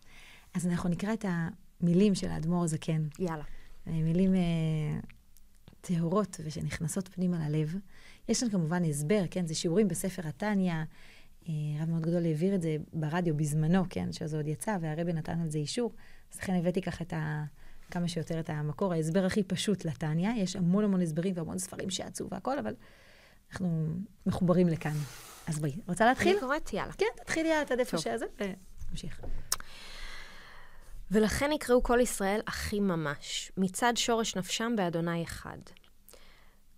[0.54, 3.08] אז אנחנו נקרא את המילים של האדמו"ר הזקן.
[3.18, 3.44] יאללה.
[3.86, 4.40] אה, מילים אה,
[5.80, 7.74] טהורות ושנכנסות פנימה ללב.
[8.28, 9.46] יש כאן כמובן הסבר, כן?
[9.46, 10.74] זה שיעורים בספר התניא.
[11.48, 14.12] אה, רב מאוד גדול העביר את זה ברדיו בזמנו, כן?
[14.12, 15.92] שזה עוד יצא, והרבי נתן על זה אישור.
[16.32, 17.44] אז לכן הבאתי ככה את ה...
[17.90, 20.30] כמה שיותר את המקור, ההסבר הכי פשוט לתניא.
[20.36, 22.74] יש המון המון הסברים והמון ספרים שיצאו והכל, אבל
[23.50, 23.88] אנחנו
[24.26, 24.94] מחוברים לכאן.
[25.46, 26.32] אז בואי, רוצה להתחיל?
[26.32, 26.92] אני קוראת, יאללה.
[26.92, 27.98] כן, תתחילי את עד איפה.
[27.98, 29.20] שזה, ונמשיך.
[31.10, 35.58] ולכן יקראו כל ישראל אחים ממש, מצד שורש נפשם באדוני אחד.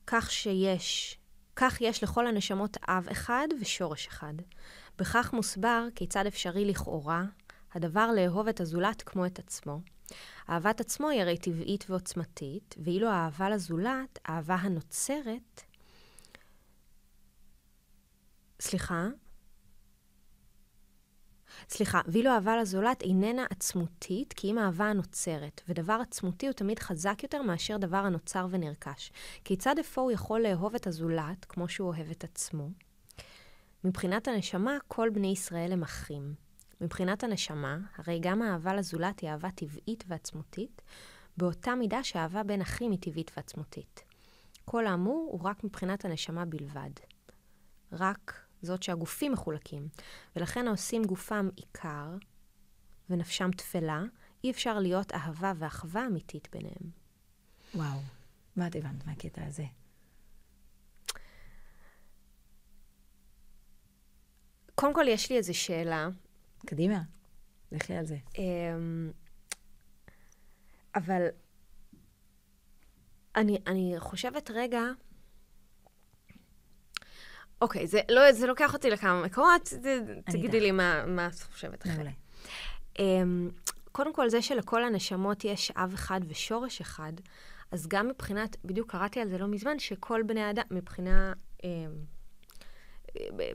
[0.07, 1.18] כך שיש,
[1.61, 4.35] כך יש לכל הנשמות אב אחד ושורש אחד.
[4.99, 7.25] בכך מוסבר כיצד אפשרי לכאורה
[7.75, 9.81] הדבר לאהוב את הזולת כמו את עצמו.
[10.51, 15.63] אהבת עצמו היא הרי טבעית ועוצמתית, ואילו האהבה לזולת, אהבה הנוצרת...
[18.61, 19.07] סליחה?
[21.69, 27.23] סליחה, ואילו אהבה לזולת איננה עצמותית, כי אם אהבה הנוצרת, ודבר עצמותי הוא תמיד חזק
[27.23, 29.13] יותר מאשר דבר הנוצר ונרכש.
[29.45, 32.69] כיצד אפוא הוא יכול לאהוב את הזולת, כמו שהוא אוהב את עצמו?
[33.85, 36.35] מבחינת הנשמה, כל בני ישראל הם אחים.
[36.81, 40.83] מבחינת הנשמה, הרי גם האהבה לזולת היא אהבה טבעית ועצמותית,
[41.37, 44.03] באותה מידה שהאהבה בין אחים היא טבעית ועצמותית.
[44.65, 46.91] כל האמור הוא רק מבחינת הנשמה בלבד.
[47.93, 49.89] רק זאת שהגופים מחולקים,
[50.37, 52.17] ולכן העושים גופם עיקר
[53.11, 54.03] ונפשם תפלה,
[54.45, 56.91] אי אפשר להיות אהבה ואחווה אמיתית ביניהם.
[57.75, 57.99] וואו,
[58.57, 59.65] מה את הבנת מהקטע הזה?
[64.75, 66.09] קודם כל, יש לי איזו שאלה.
[66.67, 67.03] קדימה,
[67.73, 68.17] לכי על זה.
[68.39, 69.13] אמ,
[70.95, 71.27] אבל
[73.37, 74.81] אני, אני חושבת רגע...
[77.61, 79.73] אוקיי, זה, לא, זה לוקח אותי לכמה מקומות,
[80.25, 80.61] תגידי.
[80.61, 81.87] לי מה, מה את חושבת.
[81.87, 82.11] מעולה.
[82.99, 83.51] אמ,
[83.93, 87.13] קודם כל, זה שלכל הנשמות יש אב אחד ושורש אחד,
[87.71, 91.33] אז גם מבחינת, בדיוק קראתי על זה לא מזמן, שכל בני האדם, מבחינה
[91.65, 91.69] אמ,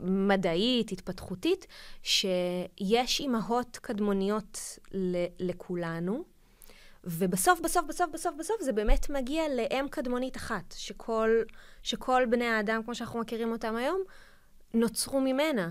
[0.02, 1.66] מדעית, התפתחותית,
[2.02, 6.24] שיש אימהות קדמוניות ל- לכולנו,
[7.06, 11.30] ובסוף, בסוף, בסוף, בסוף, בסוף, זה באמת מגיע לאם קדמונית אחת, שכל,
[11.82, 14.02] שכל בני האדם, כמו שאנחנו מכירים אותם היום,
[14.74, 15.70] נוצרו ממנה.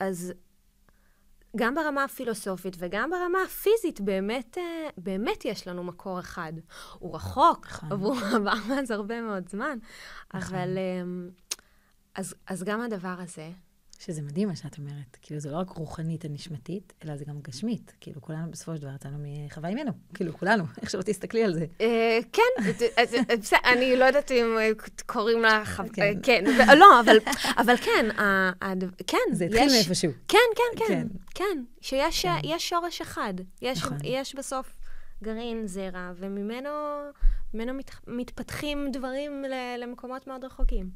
[0.00, 0.32] אז
[1.56, 6.52] גם ברמה הפילוסופית וגם ברמה הפיזית, באמת, אה, באמת יש לנו מקור אחד.
[6.98, 7.92] הוא רחוק, נכון.
[7.92, 9.78] עבור עבר מאז הרבה מאוד זמן,
[10.34, 10.54] נכון.
[10.54, 10.78] אבל...
[10.78, 11.30] אמ,
[12.14, 13.50] אז, אז גם הדבר הזה,
[13.98, 15.16] שזה מדהים מה שאת אומרת.
[15.22, 17.92] כאילו, זה לא רק רוחנית הנשמתית, אלא זה גם גשמית.
[18.00, 19.90] כאילו, כולנו בסופו של דבר יצאנו מחווה אימנו.
[20.14, 21.66] כאילו, כולנו, איך שלא תסתכלי על זה.
[21.80, 22.62] אה, כן,
[23.64, 24.70] אני לא יודעת אם אה,
[25.06, 25.62] קוראים לה...
[25.92, 26.02] כן.
[26.02, 28.06] אה, כן, ו- לא, אבל- כן,
[29.06, 30.12] כן, זה התחיל מאיפשהו.
[30.28, 31.06] כן, כן, כן, כן.
[31.34, 32.58] כן, שיש כן.
[32.58, 33.34] שורש אחד.
[33.62, 33.98] יש נכון.
[34.04, 34.76] יש בסוף
[35.22, 36.70] גרעין, זרע, וממנו
[37.54, 39.44] ממנו מת- מתפתחים דברים
[39.78, 40.90] למקומות מאוד רחוקים.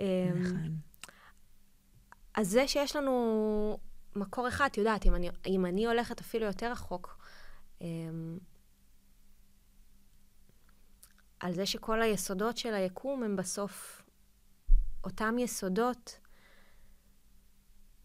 [0.00, 0.04] אה,
[0.40, 0.70] נכון.
[2.36, 3.78] אז זה שיש לנו
[4.16, 7.18] מקור אחד, את יודעת, אם אני, אם אני הולכת אפילו יותר רחוק,
[7.80, 8.38] אמ,
[11.40, 14.02] על זה שכל היסודות של היקום הם בסוף
[15.04, 16.18] אותם יסודות,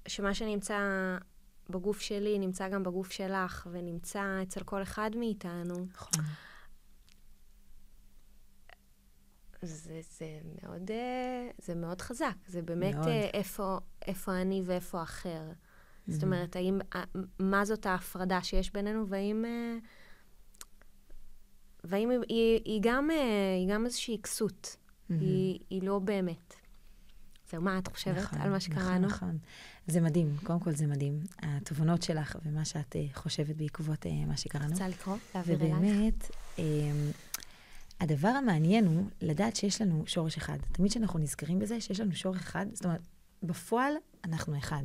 [0.08, 0.78] שמה שנמצא
[1.70, 5.86] בגוף שלי נמצא גם בגוף שלך, ונמצא אצל כל אחד מאיתנו.
[5.94, 6.24] נכון.
[9.62, 10.26] זה, זה,
[10.64, 12.34] מאוד, אה, זה מאוד חזק.
[12.48, 13.08] זה באמת מאוד.
[13.08, 15.52] אה, איפה, איפה אני ואיפה אחר.
[16.08, 16.26] זאת Mhm.
[16.26, 16.80] אומרת, האם,
[17.40, 19.78] מה זאת ההפרדה שיש בינינו, והאם, אה,
[21.84, 23.10] והאם היא, היא, היא, גם,
[23.58, 24.76] היא גם איזושהי כסות.
[25.10, 25.22] מהמם.
[25.24, 26.54] היא, היא לא באמת.
[27.52, 29.08] זהו, מה את חושבת נכון, על מה שקראנו?
[29.08, 29.38] נכון, נכון.
[29.88, 31.20] זה מדהים, קודם כל זה מדהים.
[31.40, 34.72] התובנות שלך ומה שאת חושבת בעקבות מה שקראנו.
[34.72, 35.18] רוצה לקרוא?
[35.36, 35.74] להעביר אלייך?
[35.74, 36.64] ובאמת, אמ,
[38.02, 40.58] הדבר המעניין הוא לדעת שיש לנו שורש אחד.
[40.72, 43.02] תמיד כשאנחנו נזכרים בזה, שיש לנו שורש אחד, זאת אומרת,
[43.44, 44.84] בפועל אנחנו אחד.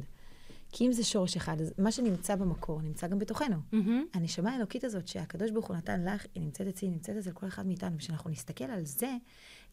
[0.73, 3.57] כי אם זה שורש אחד, אז מה שנמצא במקור נמצא גם בתוכנו.
[3.73, 4.05] מהמם.
[4.15, 7.47] הנשמה האלוקית הזאת שהקדוש ברוך הוא נתן לך, היא נמצאת אצלי, היא נמצאת אצל כל
[7.47, 7.99] אחד מאיתנו.
[7.99, 9.19] כשאנחנו נסתכל על זה, יהיה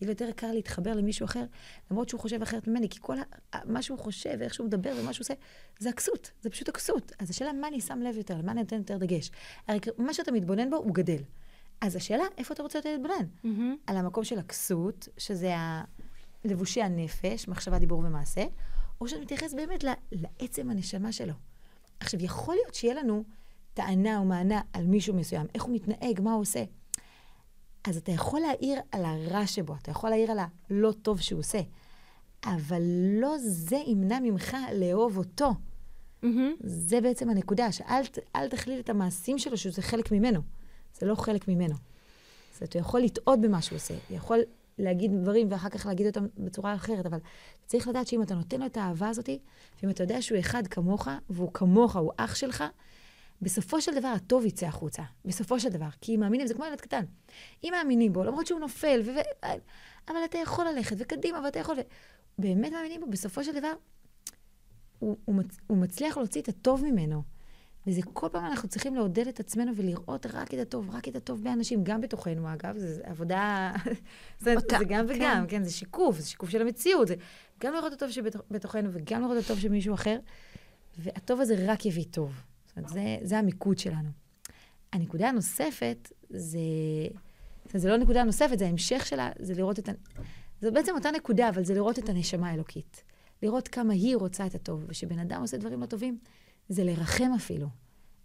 [0.01, 1.45] לו יותר קל להתחבר למישהו אחר,
[1.91, 5.13] למרות שהוא חושב אחרת ממני, כי כל ה- מה שהוא חושב ואיך שהוא מדבר ומה
[5.13, 5.33] שהוא עושה,
[5.79, 7.11] זה הכסות, זה פשוט הכסות.
[7.19, 9.31] אז השאלה מה אני שם לב יותר, למה אני נותן יותר דגש.
[9.67, 11.21] הרי מה שאתה מתבונן בו, הוא גדל.
[11.81, 13.25] אז השאלה, איפה אתה רוצה יותר להתבונן?
[13.43, 13.75] מהמם.
[13.87, 15.53] על המקום של הכסות, שזה
[16.45, 18.43] לבושי הנפש, מחשבה, דיבור ומעשה,
[19.01, 21.33] או שאתה מתייחס באמת ל- לעצם הנשמה שלו.
[21.99, 23.23] עכשיו, יכול להיות שיהיה לנו
[23.73, 26.63] טענה או מענה על מישהו מסוים, איך הוא מתנהג, מה הוא עושה.
[27.83, 30.37] אז אתה יכול להעיר על הרע שבו, אתה יכול להעיר על
[30.69, 31.59] הלא טוב שהוא עושה,
[32.45, 32.81] אבל
[33.21, 35.49] לא זה ימנע ממך לאהוב אותו.
[36.23, 36.53] מהמם.
[36.63, 38.01] זה בעצם הנקודה, שאל
[38.35, 40.41] אל תכליל את המעשים שלו שזה חלק ממנו.
[40.99, 41.75] זה לא חלק ממנו.
[42.53, 44.39] זאת אומרת, הוא יכול לטעות במה שהוא עושה, הוא יכול
[44.77, 47.17] להגיד דברים ואחר כך להגיד אותם בצורה אחרת, אבל
[47.65, 49.29] צריך לדעת שאם אתה נותן לו את האהבה הזאת,
[49.81, 52.63] ואם אתה יודע שהוא אחד כמוך, והוא כמוך, הוא אח שלך,
[53.41, 55.03] בסופו של דבר הטוב יצא החוצה.
[55.25, 55.87] בסופו של דבר.
[56.01, 57.03] כי אם מאמינים, זה כמו ילד קטן.
[57.63, 59.11] אם מאמינים בו, למרות שהוא נופל, ו...
[60.07, 61.75] אבל אתה יכול ללכת, וקדימה, ואתה יכול...
[62.39, 63.73] באמת מאמינים בו, בסופו של דבר,
[64.99, 67.23] הוא, הוא, מצ, הוא מצליח להוציא את הטוב ממנו.
[67.87, 71.43] וזה כל פעם אנחנו צריכים לעודד את עצמנו ולראות רק את הטוב, רק את הטוב
[71.43, 73.71] באנשים, גם בתוכנו, אגב, זו עבודה,
[74.39, 75.57] זה, אותה, זה גם וגם, כן.
[75.57, 77.15] כן, זה שיקוף, זה שיקוף של המציאות, זה
[77.59, 80.19] גם לראות הטוב שבתוכנו וגם לראות הטוב של מישהו אחר,
[80.97, 82.41] והטוב הזה רק יביא טוב.
[82.65, 84.09] זאת אומרת, זה, זה המיקוד שלנו.
[84.93, 86.59] הנקודה הנוספת, זה,
[87.73, 89.91] זה לא נקודה נוספת, זה ההמשך שלה, זה לראות את ה...
[90.61, 93.03] זה בעצם אותה נקודה, אבל זה לראות את הנשמה האלוקית.
[93.43, 96.17] לראות כמה היא רוצה את הטוב, ושבן אדם עושה דברים לא טובים,
[96.69, 97.67] זה לרחם אפילו.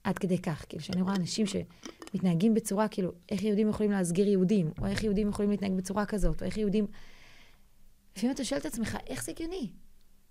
[0.05, 0.65] עד כדי כך.
[0.69, 5.29] כאילו, כשאני רואה אנשים שמתנהגים בצורה, כאילו, איך יהודים יכולים להסגיר יהודים, או איך יהודים
[5.29, 6.87] יכולים להתנהג בצורה כזאת, או איך יהודים...
[8.17, 9.73] לפעמים אתה שואל את עצמך, איך זה הגיוני?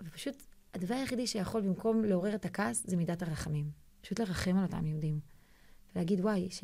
[0.04, 0.44] ופשוט,
[0.74, 3.72] הדבר היחידי שיכול במקום לעורר את הכעס, זה מידת הרחמים.
[4.02, 5.20] פשוט לרחם על אותם יהודים.
[5.96, 6.64] ולהגיד, וואי, ש...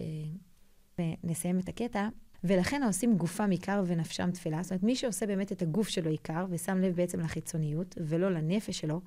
[0.99, 2.09] ונסיים את הקטע.
[2.43, 4.63] ולכן העושים גופם עיקר ונפשם תפלה.
[4.63, 8.79] זאת אומרת, מי שעושה באמת את הגוף שלו עיקר, ושם לב בעצם לחיצוניות, ולא לנפש
[8.79, 9.01] שלו,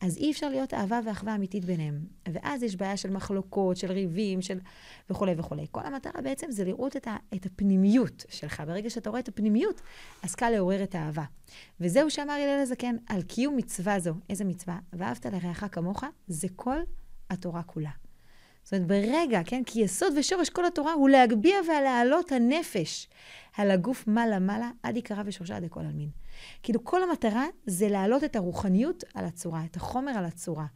[0.00, 2.00] אז אי אפשר להיות אהבה ואחווה אמיתית ביניהם.
[2.32, 4.58] ואז יש בעיה של מחלוקות, של ריבים, של
[5.10, 5.66] וכולי וכולי.
[5.70, 7.16] כל המטרה בעצם זה לראות את, ה...
[7.34, 8.62] את הפנימיות שלך.
[8.66, 9.80] ברגע שאתה רואה את הפנימיות,
[10.22, 11.24] אז קל לעורר את האהבה.
[11.80, 14.14] וזהו שאמר הלל הזקן, על קיום מצווה זו.
[14.30, 14.78] איזה מצווה?
[14.92, 16.78] ואהבת לרעך כמוך, זה כל
[17.30, 17.90] התורה כולה.
[18.66, 19.62] זאת אומרת, ברגע, כן?
[19.66, 23.08] כי יסוד ושורש כל התורה הוא להגביה ולהעלות הנפש
[23.56, 26.08] על הגוף מעלה-מעלה, עד עיקרה ושורשה עד לכל עלמין.
[26.62, 30.66] כאילו, כל המטרה זה להעלות את הרוחניות על הצורה, את החומר על הצורה,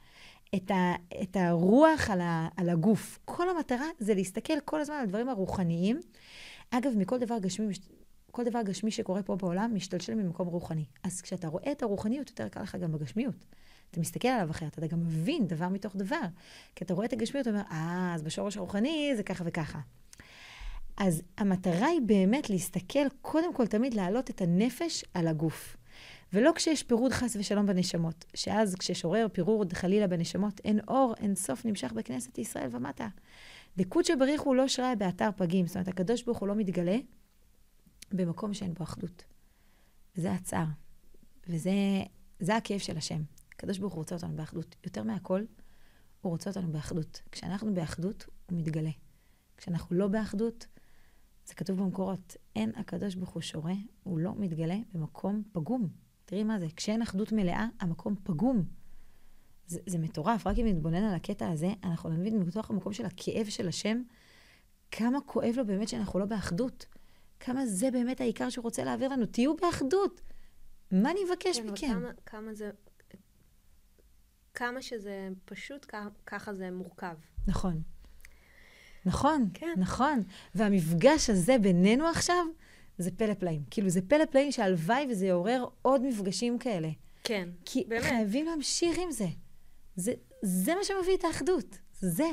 [0.55, 3.19] את, ה, את הרוח על, ה, על הגוף.
[3.25, 6.01] כל המטרה זה להסתכל כל הזמן על הדברים הרוחניים.
[6.71, 7.75] אגב, מכל דבר גשמי,
[8.31, 10.85] כל דבר גשמי שקורה פה בעולם משתלשל ממקום רוחני.
[11.03, 13.45] אז כשאתה רואה את הרוחניות, יותר קל לך גם בגשמיות.
[13.91, 16.21] אתה מסתכל עליו אחרת, אתה גם מבין דבר מתוך דבר.
[16.77, 19.81] כי אתה רואה את הגשמיות, אתה אומר, אה, אז בשורש הרוחני זה ככה וככה.
[20.97, 25.77] אז המטרה היא באמת להסתכל, קודם כל תמיד להעלות את הנפש על הגוף.
[26.33, 31.65] ולא כשיש פירוד חס ושלום בנשמות, שאז כששורר פירוד חלילה בנשמות, אין אור, אין סוף
[31.65, 33.09] נמשך בכנסת ישראל ומטה.
[33.77, 36.97] דקודשא בריך הוא לא שריה באתר פגים, זאת אומרת, הקדוש ברוך הוא לא מתגלה
[38.13, 39.25] במקום שאין בו אחדות.
[40.17, 40.67] וזה הצער,
[41.49, 43.23] וזה הכאב של השם.
[43.61, 44.77] הקדוש ברוך הוא רוצה אותנו באחדות.
[44.85, 45.45] יותר מהכל,
[46.21, 47.23] הוא רוצה אותנו באחדות.
[47.33, 48.91] כשאנחנו באחדות, הוא מתגלה.
[49.57, 50.67] כשאנחנו לא באחדות,
[51.47, 55.89] זה כתוב במקורות, אין הקדוש ברוך הוא שורה, הוא לא מתגלה במקום פגום.
[56.25, 58.65] תראי מה זה, כשאין אחדות מלאה, המקום פגום.
[59.67, 63.47] זה, זה מטורף, רק אם נתבונן על הקטע הזה, אנחנו נבין מתוך המקום של הכאב
[63.47, 64.03] של השם,
[64.91, 66.87] כמה כואב לו באמת שאנחנו לא באחדות.
[67.41, 69.27] כמה זה באמת העיקר שהוא רוצה להעביר לנו.
[69.27, 70.21] תהיו באחדות.
[70.93, 71.87] מה אני אבקש כן, מכם?
[71.87, 72.71] כמה, כמה זה
[74.61, 75.87] כמה שזה פשוט,
[76.27, 77.15] ככה זה מורכב.
[77.47, 77.83] נכון.
[79.07, 79.75] נכון, כן.
[79.77, 80.23] נכון.
[80.55, 82.47] והמפגש הזה בינינו עכשיו,
[82.99, 83.63] זה פלא פלאים.
[83.71, 86.89] כאילו, זה פלא פלאים שהלוואי וזה יעורר עוד מפגשים כאלה.
[87.25, 88.03] כן, כי באמת.
[88.03, 89.27] כי חייבים להמשיך עם זה.
[89.97, 90.13] זה.
[90.43, 91.79] זה מה שמביא את האחדות.
[92.01, 92.31] זה.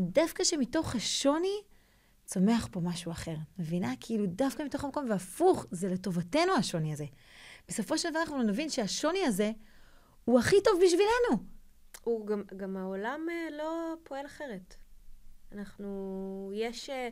[0.00, 1.56] דווקא שמתוך השוני
[2.24, 3.36] צומח פה משהו אחר.
[3.58, 3.92] מבינה?
[4.00, 7.06] כאילו, דווקא מתוך המקום, והפוך, זה לטובתנו השוני הזה.
[7.68, 9.52] בסופו של דבר אנחנו נבין שהשוני הזה
[10.28, 11.44] הוא הכי טוב בשבילנו.
[12.04, 14.74] הוא גם, גם העולם אה, לא פועל אחרת.
[15.52, 17.08] אנחנו, יש אה,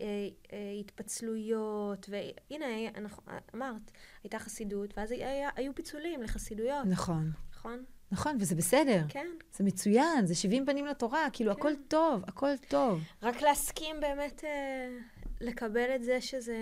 [0.00, 0.06] אה,
[0.52, 3.22] אה, התפצלויות, והנה, אנחנו,
[3.54, 3.90] אמרת,
[4.22, 6.86] הייתה חסידות, ואז היה, היו פיצולים לחסידויות.
[6.86, 7.30] נכון.
[7.56, 7.84] נכון?
[8.10, 9.04] נכון, וזה בסדר.
[9.08, 9.26] כן.
[9.52, 11.60] זה מצוין, זה 70 פנים לתורה, כאילו, כן.
[11.60, 13.00] הכל טוב, הכל טוב.
[13.22, 14.98] רק להסכים באמת אה,
[15.40, 16.56] לקבל את זה שזה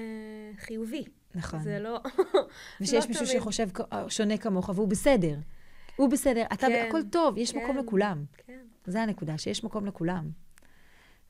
[0.57, 1.05] חיובי.
[1.35, 1.61] נכון.
[1.63, 2.01] זה לא...
[2.81, 3.41] ושיש לא מישהו תמיד.
[3.41, 3.69] שחושב
[4.09, 5.37] שונה כמוך, והוא בסדר.
[5.97, 8.25] הוא בסדר, אתה, כן, הכל טוב, יש כן, מקום לכולם.
[8.47, 8.61] כן.
[8.87, 10.31] זה הנקודה, שיש מקום לכולם.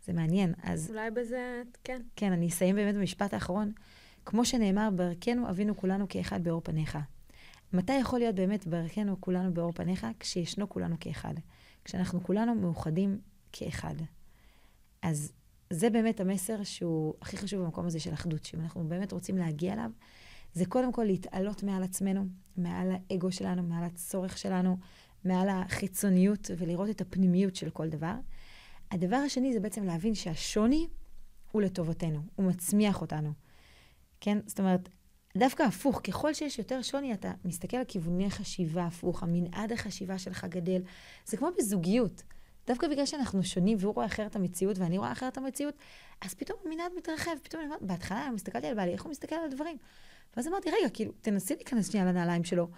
[0.04, 0.54] זה מעניין.
[0.62, 0.90] אז...
[0.90, 2.02] אולי בזה, כן.
[2.16, 3.72] כן, אני אסיים באמת במשפט האחרון.
[4.24, 6.98] כמו שנאמר, בערכנו אבינו כולנו כאחד באור פניך.
[7.72, 10.06] מתי יכול להיות באמת בערכנו כולנו באור פניך?
[10.20, 11.34] כשישנו כולנו כאחד.
[11.84, 13.18] כשאנחנו כולנו מאוחדים
[13.52, 13.94] כאחד.
[15.02, 15.32] אז
[15.70, 19.72] זה באמת המסר שהוא הכי חשוב במקום הזה של אחדות, שאם אנחנו באמת רוצים להגיע
[19.72, 19.90] אליו,
[20.54, 24.76] זה קודם כל להתעלות מעל עצמנו, מעל האגו שלנו, מעל הצורך שלנו,
[25.24, 28.14] מעל החיצוניות, ולראות את הפנימיות של כל דבר.
[28.90, 30.88] הדבר השני זה בעצם להבין שהשוני
[31.52, 33.32] הוא לטובתנו, הוא מצמיח אותנו.
[34.20, 34.38] כן?
[34.46, 34.88] זאת אומרת,
[35.36, 40.44] דווקא הפוך, ככל שיש יותר שוני, אתה מסתכל על כיווני חשיבה הפוך, המנעד החשיבה שלך
[40.44, 40.82] גדל.
[41.26, 42.22] זה כמו בזוגיות.
[42.66, 45.74] דווקא בגלל שאנחנו שונים והוא רואה אחרת את המציאות ואני רואה אחרת את המציאות,
[46.20, 47.30] אז פתאום המנעד מתרחב.
[47.42, 49.76] פתאום בהתחלה הסתכלתי על בעלי, איך הוא מסתכל על הדברים?
[50.36, 52.68] ואז אמרתי, רגע, כאילו, תנסי להיכנס שנייה לנעליים שלו.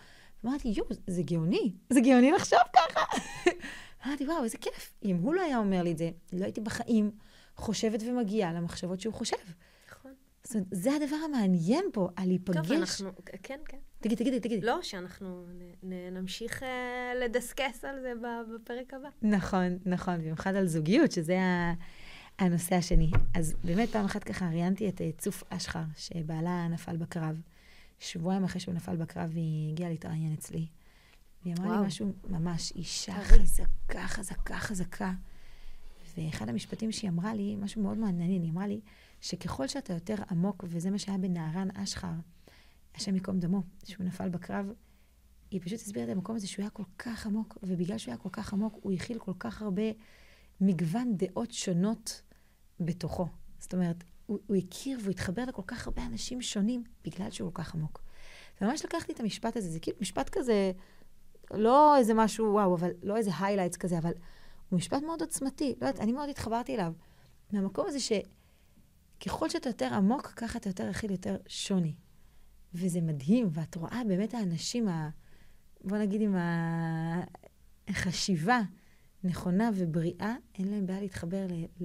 [0.44, 3.00] אמרתי, יואו, זה גאוני, זה גאוני לחשוב ככה.
[4.06, 4.94] אמרתי, וואו, איזה כיף.
[5.04, 7.10] אם הוא לא היה אומר לי את זה, לא הייתי בחיים
[7.56, 9.36] חושבת ומגיעה למחשבות שהוא חושב.
[9.90, 10.12] נכון.
[10.44, 12.68] זאת אומרת, זה הדבר המעניין פה, על להיפגש.
[12.68, 13.10] טוב, אנחנו...
[13.42, 13.78] כן, כן.
[14.00, 14.66] תגיד, תגידי, תגידי.
[14.66, 18.12] לא, שאנחנו נ, נ, נמשיך אה, לדסקס על זה
[18.54, 19.08] בפרק הבא.
[19.22, 21.72] נכון, נכון, במיוחד על זוגיות, שזה ה...
[22.38, 23.10] הנושא השני.
[23.34, 27.40] אז באמת פעם אחת ככה ראיינתי את אה, צוף אשחר, שבעלה נפל בקרב.
[28.00, 30.66] שבועיים אחרי שהוא נפל בקרב, היא הגיעה להתראיין אצלי.
[31.42, 31.80] והיא אמרה וואו.
[31.80, 35.12] לי משהו ממש, אישה חזקה, חזקה, חזקה.
[36.16, 38.80] ואחד המשפטים שהיא אמרה לי, משהו מאוד מעניין, היא אמרה לי,
[39.20, 42.12] שככל שאתה יותר עמוק, וזה מה שהיה בנערן אשחר,
[42.94, 44.66] השם ייקום דמו, שהוא נפל בקרב,
[45.50, 48.28] היא פשוט הסבירה את המקום הזה שהוא היה כל כך עמוק, ובגלל שהוא היה כל
[48.32, 49.82] כך עמוק, הוא הכיל כל כך הרבה
[50.60, 52.22] מגוון דעות שונות
[52.80, 53.26] בתוכו.
[53.58, 57.62] זאת אומרת, הוא, הוא הכיר והוא התחבר לכל כך הרבה אנשים שונים בגלל שהוא כל
[57.62, 58.02] כך עמוק.
[58.60, 60.72] וממש לקחתי את המשפט הזה, זה כאילו משפט כזה,
[61.50, 64.12] לא איזה משהו, וואו, אבל לא איזה highlights כזה, אבל
[64.68, 65.74] הוא משפט מאוד עוצמתי.
[65.80, 66.92] לא יודעת, אני מאוד התחברתי אליו.
[67.52, 67.98] מהמקום הזה
[69.20, 71.94] שככל שאתה יותר עמוק, ככה אתה יותר אכיל יותר שוני.
[72.74, 75.08] וזה מדהים, ואת רואה באמת האנשים, ה...
[75.84, 76.36] בוא נגיד עם
[77.88, 78.60] החשיבה
[79.24, 81.84] נכונה ובריאה, אין להם בעיה להתחבר ל...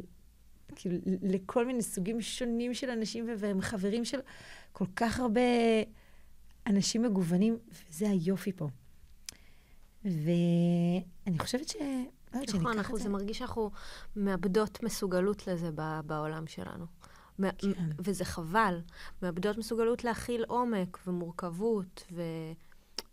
[0.75, 4.19] כאילו, לכל מיני סוגים שונים של אנשים, והם חברים של
[4.71, 5.41] כל כך הרבה
[6.67, 8.67] אנשים מגוונים, וזה היופי פה.
[10.05, 11.75] ואני חושבת ש...
[12.34, 13.71] לא נכון, אנחנו, זה מרגיש שאנחנו
[14.15, 15.69] מאבדות מסוגלות לזה
[16.05, 16.86] בעולם שלנו.
[17.57, 17.89] כן.
[17.99, 18.81] וזה חבל.
[19.21, 22.21] מאבדות מסוגלות להכיל עומק ומורכבות ו...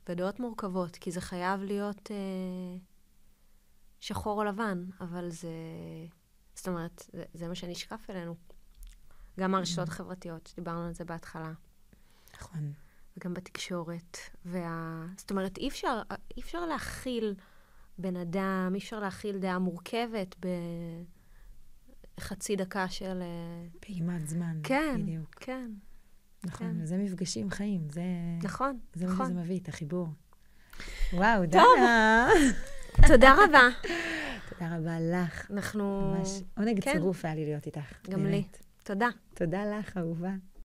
[0.09, 2.77] ודעות מורכבות, כי זה חייב להיות אה,
[4.01, 5.49] שחור או לבן, אבל זה...
[6.59, 8.35] זאת אומרת, זה, זה מה שנשקף אלינו.
[9.41, 11.53] גם הרשתות החברתיות, דיברנו על זה בהתחלה.
[12.35, 12.73] נכון.
[13.17, 14.19] וגם בתקשורת.
[14.45, 15.05] וה...
[15.17, 16.03] זאת אומרת, אי אפשר,
[16.37, 17.35] אי אפשר להכיל
[17.99, 20.37] בן אדם, אי אפשר להכיל דעה מורכבת
[22.17, 23.23] בחצי דקה של...
[23.23, 25.35] אה, פעימת זמן, כן, בדיוק.
[25.41, 25.71] כן.
[26.45, 26.83] נכון, כן.
[26.83, 28.03] וזה מפגשים חיים, זה...
[28.43, 29.17] נכון, זה נכון.
[29.17, 30.09] זה מה שזה מביא, את החיבור.
[31.13, 32.29] וואו, דנה.
[33.07, 33.69] תודה רבה.
[34.49, 35.51] תודה רבה לך.
[35.51, 36.15] אנחנו...
[36.15, 36.93] ממש עונג כן.
[36.93, 38.09] צירוף היה לי להיות איתך.
[38.11, 38.33] גם באמת.
[38.33, 38.45] לי.
[38.85, 39.09] תודה.
[39.35, 40.33] תודה לך, אהובה.